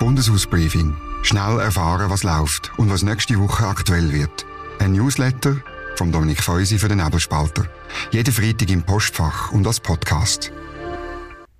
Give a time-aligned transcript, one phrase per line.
[0.00, 0.96] Bundeshausbriefing.
[1.22, 4.46] Schnell erfahren, was läuft und was nächste Woche aktuell wird.
[4.78, 5.56] Ein Newsletter
[5.96, 7.66] von Dominik Feusi für den Nebelspalter.
[8.10, 10.52] Jeden Freitag im Postfach und als Podcast.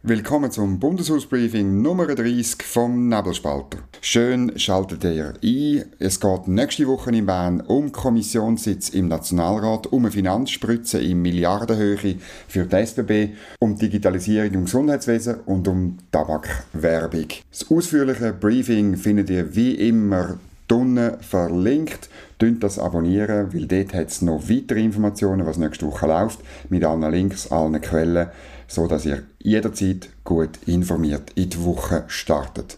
[0.02, 3.80] Willkommen zum Bundeshausbriefing Nummer 30 vom Nebelspalter.
[4.00, 5.84] Schön schaltet ihr ein.
[5.98, 12.16] Es geht nächste Woche in Bern um Kommissionssitz im Nationalrat, um eine Finanzspritze in Milliardenhöhe
[12.48, 17.26] für die SBB, um Digitalisierung im Gesundheitswesen und um Tabakwerbung.
[17.50, 20.38] Das ausführliche Briefing findet ihr wie immer
[20.72, 22.08] unten verlinkt.
[22.38, 26.84] Tönt das abonnieren, weil dort hat es noch weitere Informationen, was nächste Woche läuft, mit
[26.84, 28.28] allen Links, allen Quellen
[28.70, 32.76] so dass ihr jederzeit gut informiert in die Woche startet.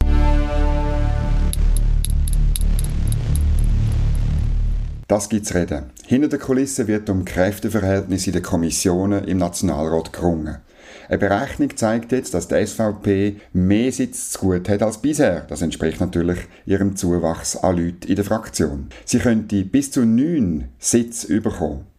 [5.07, 5.91] Das gibt's reden.
[6.07, 10.57] Hinter der Kulisse wird um Kräfteverhältnisse in den Kommissionen im Nationalrat gerungen.
[11.09, 15.43] Eine Berechnung zeigt jetzt, dass die SVP mehr Sitz zu gut hat als bisher.
[15.43, 18.89] Das entspricht natürlich ihrem Zuwachs an Leuten in der Fraktion.
[19.05, 21.92] Sie könnte bis zu neun Sitze überkommen.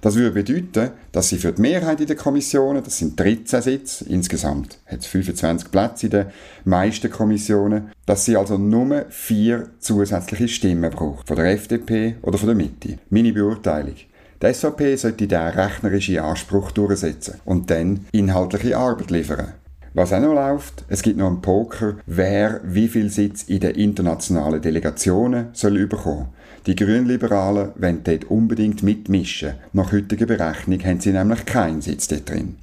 [0.00, 4.06] Das würde bedeuten, dass sie für die Mehrheit in den Kommissionen, das sind 13 Sitze,
[4.08, 6.26] insgesamt hat es 25 Plätze in den
[6.64, 12.48] meisten Kommissionen, dass sie also nur vier zusätzliche Stimmen braucht, von der FDP oder von
[12.48, 12.98] der Mitte.
[13.10, 13.96] Meine Beurteilung.
[14.42, 19.52] Die SVP sollte diesen rechnerischen Anspruch durchsetzen und dann inhaltliche Arbeit liefern.
[19.92, 23.74] Was auch noch läuft, es gibt noch einen Poker, wer wie viel Sitz in den
[23.74, 26.26] internationalen Delegationen soll überkommen.
[26.66, 29.54] Die Grünliberalen wollen dort unbedingt mitmischen.
[29.72, 32.56] Nach heutiger Berechnung haben sie nämlich keinen Sitz dort drin.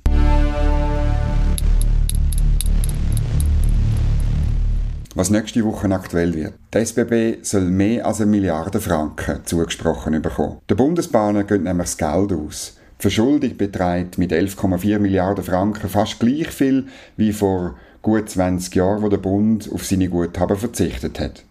[5.18, 6.54] was nächste Woche aktuell wird.
[6.72, 10.60] Die SBB soll mehr als eine Milliarde Franken zugesprochen bekommen.
[10.70, 12.77] Der Bundesbahnen geht nämlich das Geld aus.
[13.00, 19.10] Verschuldung beträgt mit 11,4 Milliarden Franken fast gleich viel wie vor gut 20 Jahren, wo
[19.10, 21.44] der Bund auf seine Guthaben verzichtet hat.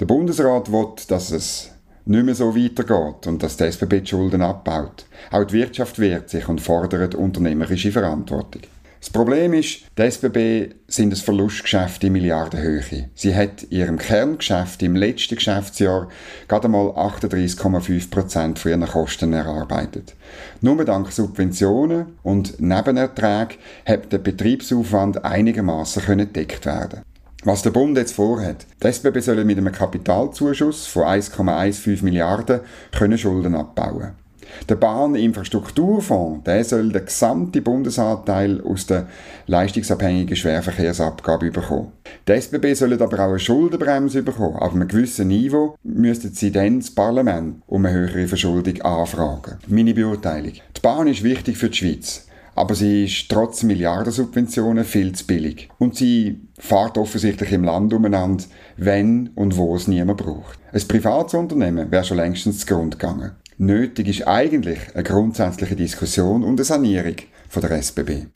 [0.00, 1.70] Der Bundesrat will, dass es
[2.06, 5.06] nicht mehr so weitergeht und dass die SBB die Schulden abbaut.
[5.30, 8.62] Auch die Wirtschaft wehrt sich und fordert unternehmerische Verantwortung.
[9.04, 13.10] Das Problem ist, die SBB sind ein Verlustgeschäft in Milliardenhöhe.
[13.14, 16.08] Sie hat ihrem Kerngeschäft im letzten Geschäftsjahr
[16.48, 20.14] gerade einmal 38,5% von ihren Kosten erarbeitet.
[20.62, 27.02] Nur dank Subventionen und Nebenerträgen hat der Betriebsaufwand einigermaßen gedeckt werden.
[27.42, 32.60] Was der Bund jetzt vorhat, die SBB soll mit einem Kapitalzuschuss von 1,15 Milliarden
[32.90, 34.23] können Schulden abbauen.
[34.68, 39.06] Der Bahninfrastrukturfonds der soll den gesamten Bundesanteil aus der
[39.46, 41.92] leistungsabhängigen Schwerverkehrsabgabe bekommen.
[42.28, 44.56] Die SBB sollen aber auch eine Schuldenbremse bekommen.
[44.56, 49.58] Auf einem gewissen Niveau müssten sie dann das Parlament um eine höhere Verschuldung anfragen.
[49.68, 50.52] Meine Beurteilung.
[50.52, 52.26] Die Bahn ist wichtig für die Schweiz.
[52.56, 55.68] Aber sie ist trotz Milliardensubventionen viel zu billig.
[55.78, 58.44] Und sie fährt offensichtlich im Land umeinander,
[58.76, 60.58] wenn und wo es niemand braucht.
[60.72, 63.32] Ein privates Unternehmen wäre schon längstens zugrunde gegangen.
[63.56, 67.14] Nötig ist eigentlich eine grundsätzliche Diskussion und eine Sanierung
[67.48, 68.26] von der SBB.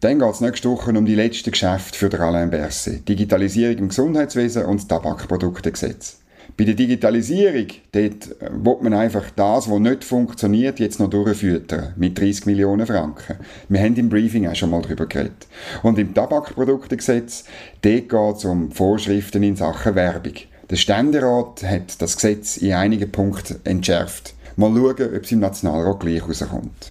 [0.00, 3.06] Dann geht es nächste Woche um die letzten Geschäfte für Alain Berset.
[3.06, 6.20] Digitalisierung im Gesundheitswesen und das Tabakproduktegesetz.
[6.56, 11.92] Bei der Digitalisierung, dort äh, will man einfach das, was nicht funktioniert, jetzt noch durchfüttern.
[11.96, 13.36] Mit 30 Millionen Franken.
[13.68, 15.46] Wir haben im Briefing auch schon mal darüber geredet.
[15.82, 17.44] Und im Tabakproduktegesetz,
[17.82, 20.34] dort geht es um Vorschriften in Sachen Werbung.
[20.70, 24.34] Der Ständerat hat das Gesetz in einigen Punkten entschärft.
[24.56, 26.88] Mal schauen, ob es im Nationalrat gleich rauskommt.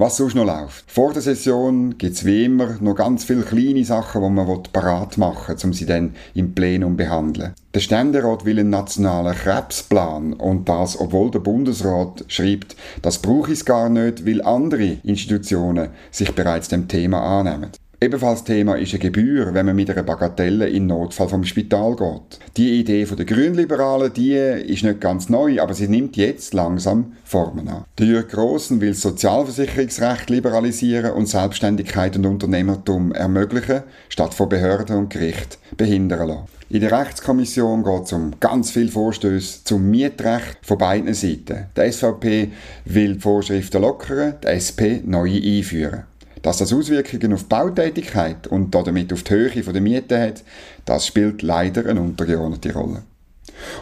[0.00, 0.90] Was sonst noch läuft.
[0.90, 5.18] Vor der Session gibt es wie immer noch ganz viele kleine Sachen, die man parat
[5.18, 7.52] machen will, um sie dann im Plenum zu behandeln.
[7.74, 13.66] Der Ständerat will einen nationalen Krebsplan und das, obwohl der Bundesrat schreibt, das brauche es
[13.66, 17.68] gar nicht, weil andere Institutionen sich bereits dem Thema annehmen.
[18.02, 22.40] Ebenfalls Thema ist eine Gebühr, wenn man mit einer Bagatelle in Notfall vom Spital geht.
[22.56, 27.68] Die Idee der Grünliberalen, die ist nicht ganz neu, aber sie nimmt jetzt langsam Formen
[27.68, 27.84] an.
[27.98, 34.96] Der Jürg Grossen will das Sozialversicherungsrecht liberalisieren und Selbstständigkeit und Unternehmertum ermöglichen, statt von Behörden
[34.96, 36.48] und Gericht behindern lassen.
[36.70, 41.66] In der Rechtskommission geht es um ganz viele Vorstöße zum Mietrecht von beiden Seiten.
[41.76, 42.50] Die SVP
[42.86, 46.04] will die Vorschriften lockern, die SP neue einführen.
[46.42, 50.42] Dass das Auswirkungen auf die Bautätigkeit und damit auf die Höhe der Miete hat,
[50.84, 53.02] das spielt leider eine untergeordnete Rolle.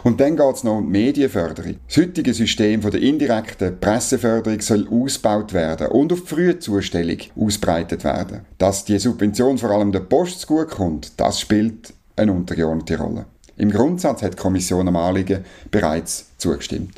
[0.03, 1.75] Und dann geht es noch um die Medienförderung.
[1.87, 8.41] Das heutige System der indirekten Presseförderung soll ausgebaut werden und auf die Frühzustellung ausbreitet werden.
[8.57, 13.25] Dass die Subvention vor allem der Post zugutekommt, das spielt eine untergeordnete Rolle.
[13.57, 16.95] Im Grundsatz hat die Kommission am Anliegen bereits zugestimmt.